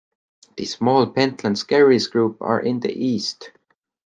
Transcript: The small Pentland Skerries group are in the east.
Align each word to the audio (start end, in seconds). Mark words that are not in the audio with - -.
The 0.57 0.65
small 0.65 1.11
Pentland 1.11 1.59
Skerries 1.59 2.07
group 2.07 2.37
are 2.41 2.59
in 2.59 2.79
the 2.79 2.91
east. 2.91 3.51